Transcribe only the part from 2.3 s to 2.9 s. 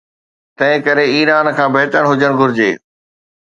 گهرجي.